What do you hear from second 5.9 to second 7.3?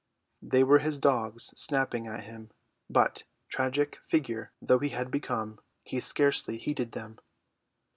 scarcely heeded them.